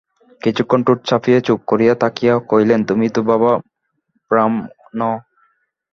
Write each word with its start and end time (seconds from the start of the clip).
কিছুক্ষণ 0.41 0.79
ঠোঁট 0.87 0.99
চাপিয়া 1.09 1.39
চুপ 1.39 1.59
করিয়া 1.67 1.93
থাকিয়া 1.95 2.33
কহিলেন, 2.49 2.79
তুমি 2.89 3.07
তো 3.15 3.21
বাবা, 3.29 3.51
ব্রাহ্ম 4.31 4.55
নও? 4.99 5.15